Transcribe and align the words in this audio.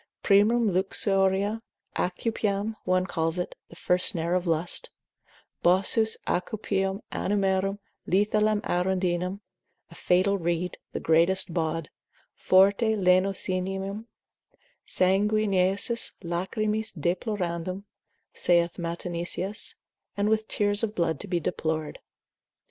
Primum 0.23 0.67
luxuriae, 0.71 1.61
aucupium, 1.95 2.73
one 2.85 3.05
calls 3.05 3.37
it, 3.37 3.53
the 3.69 3.75
first 3.75 4.07
snare 4.07 4.33
of 4.33 4.47
lust; 4.47 4.89
Bossus 5.61 6.17
aucupium 6.25 7.01
animarum, 7.11 7.77
lethalem 8.07 8.61
arundinem, 8.61 9.41
a 9.91 9.93
fatal 9.93 10.39
reed, 10.39 10.79
the 10.91 10.99
greatest 10.99 11.53
bawd, 11.53 11.91
forte 12.33 12.95
lenocinium, 12.95 14.07
sanguineis 14.87 16.09
lachrymis 16.23 16.93
deplorandum, 16.97 17.83
saith 18.33 18.79
Matenesius, 18.79 19.75
and 20.17 20.29
with 20.29 20.47
tears 20.47 20.81
of 20.81 20.95
blood 20.95 21.19
to 21.19 21.27
be 21.27 21.39
deplored. 21.39 21.99